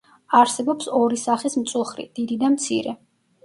არსებობს 0.37 0.87
ორი 1.01 1.21
სახის 1.25 1.59
მწუხრი: 1.67 2.09
დიდი 2.19 2.41
და 2.45 2.53
მცირე. 2.59 2.99